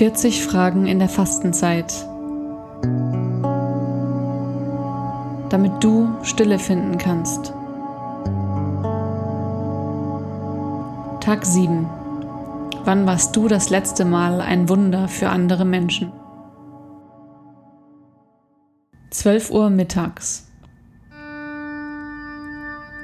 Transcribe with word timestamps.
40 0.00 0.42
Fragen 0.42 0.86
in 0.86 0.98
der 0.98 1.10
Fastenzeit. 1.10 1.92
Damit 5.50 5.84
du 5.84 6.08
Stille 6.22 6.58
finden 6.58 6.96
kannst. 6.96 7.52
Tag 11.20 11.44
7. 11.44 11.86
Wann 12.86 13.06
warst 13.06 13.36
du 13.36 13.46
das 13.46 13.68
letzte 13.68 14.06
Mal 14.06 14.40
ein 14.40 14.70
Wunder 14.70 15.06
für 15.06 15.28
andere 15.28 15.66
Menschen? 15.66 16.10
12 19.10 19.50
Uhr 19.50 19.68
mittags. 19.68 20.48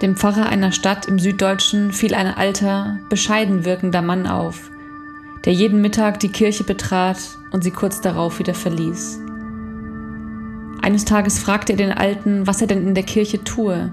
Dem 0.00 0.16
Pfarrer 0.16 0.46
einer 0.46 0.72
Stadt 0.72 1.04
im 1.04 1.18
Süddeutschen 1.18 1.92
fiel 1.92 2.14
ein 2.14 2.28
alter, 2.28 2.98
bescheiden 3.10 3.66
wirkender 3.66 4.00
Mann 4.00 4.26
auf, 4.26 4.70
der 5.44 5.52
jeden 5.52 5.80
Mittag 5.80 6.20
die 6.20 6.30
Kirche 6.30 6.64
betrat 6.64 7.18
und 7.52 7.64
sie 7.64 7.70
kurz 7.70 8.00
darauf 8.00 8.38
wieder 8.38 8.54
verließ. 8.54 9.20
Eines 10.82 11.04
Tages 11.04 11.38
fragte 11.38 11.72
er 11.72 11.78
den 11.78 11.92
Alten, 11.92 12.46
was 12.46 12.60
er 12.60 12.66
denn 12.66 12.86
in 12.86 12.94
der 12.94 13.04
Kirche 13.04 13.44
tue. 13.44 13.92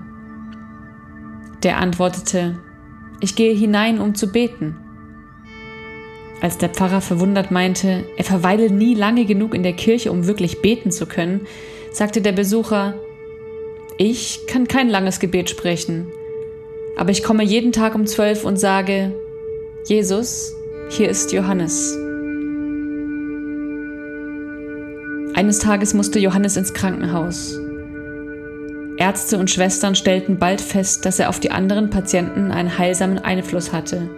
Der 1.63 1.77
antwortete, 1.77 2.59
ich 3.19 3.35
gehe 3.35 3.53
hinein, 3.53 3.99
um 3.99 4.15
zu 4.15 4.31
beten. 4.31 4.77
Als 6.41 6.57
der 6.57 6.69
Pfarrer 6.69 7.01
verwundert 7.01 7.49
meinte, 7.49 8.05
er 8.17 8.23
verweile 8.23 8.69
nie 8.69 8.93
lange 8.93 9.25
genug 9.25 9.55
in 9.55 9.63
der 9.63 9.73
Kirche, 9.73 10.11
um 10.11 10.27
wirklich 10.27 10.61
beten 10.61 10.91
zu 10.91 11.05
können, 11.05 11.41
sagte 11.91 12.21
der 12.21 12.33
Besucher, 12.33 12.95
ich 13.97 14.41
kann 14.47 14.67
kein 14.67 14.89
langes 14.89 15.19
Gebet 15.19 15.49
sprechen, 15.49 16.07
aber 16.97 17.11
ich 17.11 17.23
komme 17.23 17.43
jeden 17.43 17.71
Tag 17.71 17.95
um 17.95 18.05
zwölf 18.05 18.43
und 18.43 18.57
sage, 18.57 19.13
Jesus, 19.85 20.53
hier 20.89 21.09
ist 21.09 21.31
Johannes. 21.31 21.97
Eines 25.33 25.59
Tages 25.59 25.93
musste 25.93 26.19
Johannes 26.19 26.55
ins 26.57 26.73
Krankenhaus. 26.73 27.59
Ärzte 28.97 29.37
und 29.37 29.49
Schwestern 29.49 29.95
stellten 29.95 30.37
bald 30.37 30.61
fest, 30.61 31.05
dass 31.05 31.19
er 31.19 31.29
auf 31.29 31.39
die 31.39 31.51
anderen 31.51 31.89
Patienten 31.89 32.51
einen 32.51 32.77
heilsamen 32.77 33.19
Einfluss 33.19 33.73
hatte. 33.73 34.09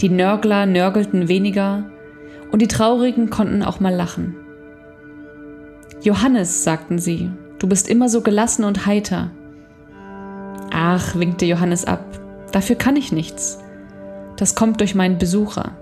Die 0.00 0.08
Nörgler 0.08 0.66
nörgelten 0.66 1.28
weniger 1.28 1.90
und 2.52 2.62
die 2.62 2.68
Traurigen 2.68 3.28
konnten 3.28 3.62
auch 3.62 3.80
mal 3.80 3.94
lachen. 3.94 4.36
Johannes, 6.02 6.64
sagten 6.64 6.98
sie, 6.98 7.30
Du 7.58 7.68
bist 7.68 7.88
immer 7.88 8.08
so 8.08 8.20
gelassen 8.20 8.64
und 8.64 8.86
heiter. 8.86 9.30
Ach, 10.70 11.16
winkte 11.16 11.46
Johannes 11.46 11.86
ab, 11.86 12.04
dafür 12.52 12.76
kann 12.76 12.96
ich 12.96 13.12
nichts. 13.12 13.58
Das 14.36 14.54
kommt 14.54 14.80
durch 14.80 14.94
meinen 14.94 15.18
Besucher. 15.18 15.72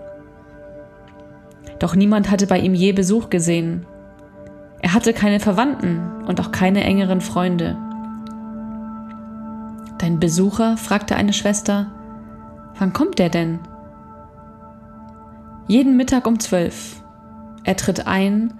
Doch 1.78 1.94
niemand 1.96 2.30
hatte 2.30 2.46
bei 2.46 2.58
ihm 2.58 2.74
je 2.74 2.92
Besuch 2.92 3.30
gesehen. 3.30 3.86
Er 4.80 4.94
hatte 4.94 5.12
keine 5.12 5.40
Verwandten 5.40 6.00
und 6.26 6.40
auch 6.40 6.52
keine 6.52 6.84
engeren 6.84 7.20
Freunde. 7.20 7.76
Dein 9.98 10.20
Besucher? 10.20 10.76
fragte 10.76 11.16
eine 11.16 11.32
Schwester. 11.32 11.90
Wann 12.78 12.92
kommt 12.92 13.18
er 13.20 13.28
denn? 13.28 13.58
Jeden 15.66 15.96
Mittag 15.96 16.26
um 16.26 16.38
zwölf. 16.38 17.02
Er 17.64 17.76
tritt 17.76 18.06
ein, 18.06 18.54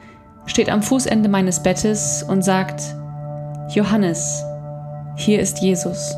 steht 0.46 0.70
am 0.70 0.82
Fußende 0.82 1.28
meines 1.28 1.62
Bettes 1.62 2.22
und 2.22 2.42
sagt, 2.42 2.82
Johannes, 3.70 4.42
hier 5.16 5.40
ist 5.40 5.58
Jesus. 5.58 6.16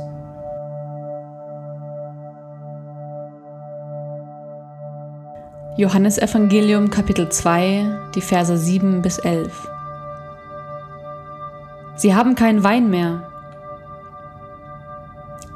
Johannes 5.78 6.16
Evangelium 6.16 6.88
Kapitel 6.88 7.28
2, 7.28 8.10
die 8.14 8.22
Verse 8.22 8.56
7 8.56 9.02
bis 9.02 9.18
11. 9.18 9.68
Sie 11.96 12.14
haben 12.14 12.34
keinen 12.34 12.64
Wein 12.64 12.88
mehr. 12.88 13.30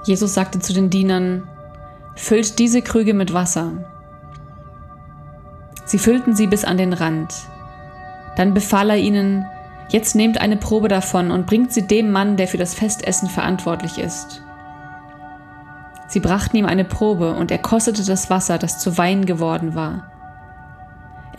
Jesus 0.04 0.34
sagte 0.34 0.58
zu 0.58 0.74
den 0.74 0.90
Dienern, 0.90 1.48
füllt 2.16 2.58
diese 2.58 2.82
Krüge 2.82 3.14
mit 3.14 3.32
Wasser. 3.32 3.72
Sie 5.86 5.98
füllten 5.98 6.36
sie 6.36 6.46
bis 6.46 6.66
an 6.66 6.76
den 6.76 6.92
Rand. 6.92 7.34
Dann 8.36 8.52
befahl 8.52 8.90
er 8.90 8.98
ihnen, 8.98 9.46
Jetzt 9.88 10.14
nehmt 10.14 10.40
eine 10.40 10.56
Probe 10.56 10.88
davon 10.88 11.32
und 11.32 11.46
bringt 11.46 11.72
sie 11.72 11.86
dem 11.86 12.12
Mann, 12.12 12.36
der 12.36 12.46
für 12.46 12.58
das 12.58 12.74
Festessen 12.74 13.28
verantwortlich 13.28 13.98
ist. 13.98 14.40
Sie 16.10 16.20
brachten 16.20 16.56
ihm 16.56 16.66
eine 16.66 16.84
Probe 16.84 17.34
und 17.34 17.50
er 17.50 17.58
kostete 17.58 18.04
das 18.04 18.30
Wasser, 18.30 18.58
das 18.58 18.78
zu 18.78 18.98
Wein 18.98 19.26
geworden 19.26 19.74
war. 19.74 20.10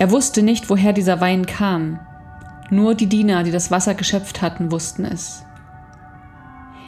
Er 0.01 0.09
wusste 0.09 0.41
nicht, 0.41 0.69
woher 0.69 0.91
dieser 0.91 1.21
Wein 1.21 1.45
kam. 1.45 1.99
Nur 2.71 2.95
die 2.95 3.05
Diener, 3.05 3.43
die 3.43 3.51
das 3.51 3.69
Wasser 3.69 3.93
geschöpft 3.93 4.41
hatten, 4.41 4.71
wussten 4.71 5.05
es. 5.05 5.45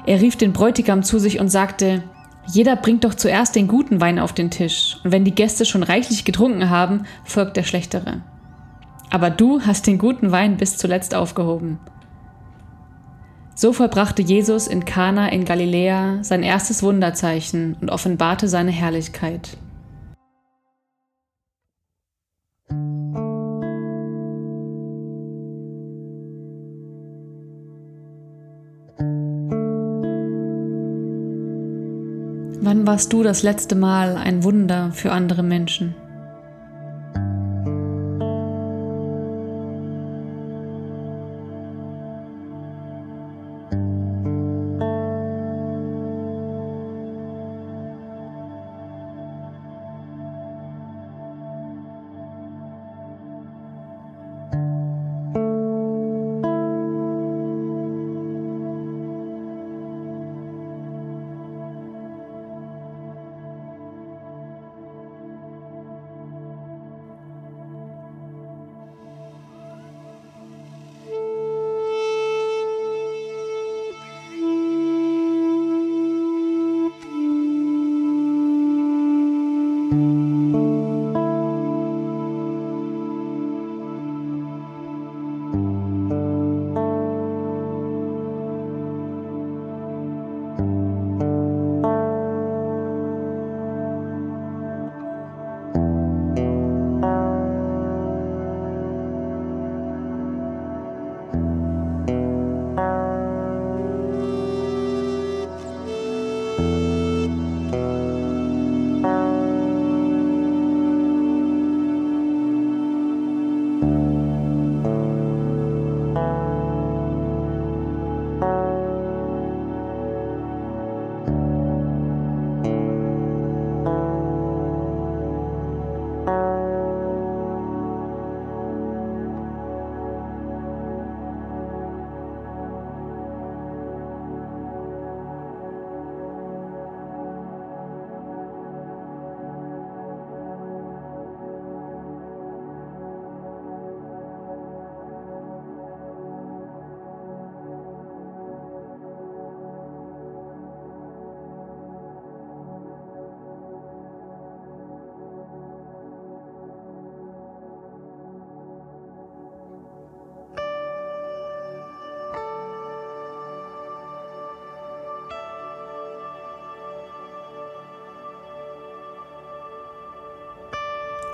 Er 0.06 0.20
rief 0.20 0.36
den 0.36 0.52
Bräutigam 0.52 1.04
zu 1.04 1.20
sich 1.20 1.40
und 1.40 1.50
sagte, 1.50 2.04
jeder 2.48 2.76
bringt 2.76 3.06
doch 3.06 3.14
zuerst 3.14 3.56
den 3.56 3.68
guten 3.68 4.02
Wein 4.02 4.20
auf 4.20 4.34
den 4.34 4.52
Tisch, 4.52 4.98
und 5.04 5.12
wenn 5.12 5.24
die 5.24 5.36
Gäste 5.36 5.66
schon 5.66 5.84
reichlich 5.84 6.26
getrunken 6.26 6.70
haben, 6.70 7.04
folgt 7.24 7.56
der 7.56 7.64
schlechtere 7.64 8.22
aber 9.14 9.30
du 9.30 9.62
hast 9.62 9.86
den 9.86 10.00
guten 10.00 10.32
Wein 10.32 10.58
bis 10.58 10.76
zuletzt 10.76 11.14
aufgehoben. 11.14 11.78
So 13.54 13.72
vollbrachte 13.72 14.24
Jesus 14.24 14.66
in 14.66 14.86
Kana 14.86 15.30
in 15.30 15.46
Galiläa 15.46 16.24
sein 16.24 16.42
erstes 16.42 16.82
Wunderzeichen 16.82 17.78
und 17.80 17.92
offenbarte 17.92 18.48
seine 18.48 18.72
Herrlichkeit. 18.72 19.58
Wann 32.66 32.88
warst 32.88 33.12
du 33.12 33.24
das 33.24 33.44
letzte 33.44 33.76
Mal 33.76 34.16
ein 34.16 34.46
Wunder 34.46 34.92
für 34.94 35.12
andere 35.12 35.44
Menschen? 35.44 35.96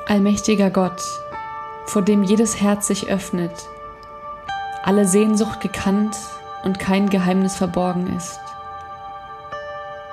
Allmächtiger 0.09 0.71
Gott, 0.71 1.03
vor 1.85 2.01
dem 2.01 2.23
jedes 2.23 2.59
Herz 2.59 2.87
sich 2.87 3.11
öffnet, 3.11 3.51
alle 4.81 5.05
Sehnsucht 5.05 5.61
gekannt 5.61 6.17
und 6.63 6.79
kein 6.79 7.11
Geheimnis 7.11 7.55
verborgen 7.55 8.11
ist. 8.17 8.39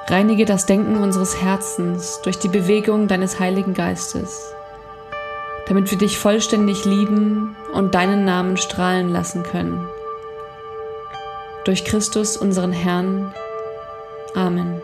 Reinige 0.08 0.44
das 0.44 0.66
Denken 0.66 0.98
unseres 0.98 1.40
Herzens 1.40 2.20
durch 2.22 2.38
die 2.38 2.48
Bewegung 2.48 3.08
deines 3.08 3.40
Heiligen 3.40 3.72
Geistes, 3.72 4.52
damit 5.66 5.90
wir 5.90 5.96
dich 5.96 6.18
vollständig 6.18 6.84
lieben 6.84 7.56
und 7.72 7.94
deinen 7.94 8.26
Namen 8.26 8.58
strahlen 8.58 9.08
lassen 9.08 9.44
können. 9.44 9.88
Durch 11.64 11.86
Christus, 11.86 12.36
unseren 12.36 12.72
Herrn. 12.72 13.32
Amen. 14.34 14.82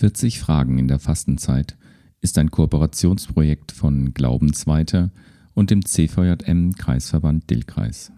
40 0.00 0.40
Fragen 0.40 0.78
in 0.78 0.88
der 0.88 0.98
Fastenzeit 0.98 1.76
ist 2.22 2.38
ein 2.38 2.50
Kooperationsprojekt 2.50 3.70
von 3.70 4.14
Glaubensweiter 4.14 5.10
und 5.52 5.70
dem 5.70 5.84
CVJM 5.84 6.72
Kreisverband 6.72 7.50
Dillkreis. 7.50 8.10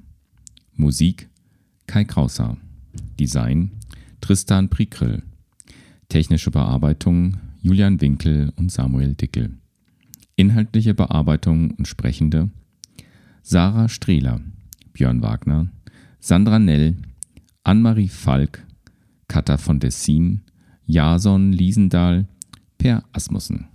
Musik 0.77 1.29
Kai 1.89 2.05
Krauser. 2.05 2.57
Design 3.19 3.73
Tristan 4.21 4.69
Prikrill. 4.69 5.25
Technische 6.09 6.53
Bearbeitung 6.53 7.39
Julian 7.63 8.01
Winkel 8.01 8.53
und 8.55 8.71
Samuel 8.71 9.17
Dickel. 9.17 9.59
Inhaltliche 10.37 10.95
Bearbeitung 10.95 11.73
und 11.73 11.89
Sprechende 11.89 12.51
Sarah 13.43 13.89
Strehler, 13.89 14.41
Björn 14.93 15.21
Wagner, 15.21 15.67
Sandra 16.21 16.61
Nell, 16.61 16.95
Anne-Marie 17.65 18.07
Falk, 18.07 18.65
Katha 19.27 19.57
von 19.57 19.81
Dessin, 19.81 20.43
Jason 20.87 21.53
Liesendahl, 21.53 22.27
Per 22.79 23.03
Asmussen. 23.13 23.72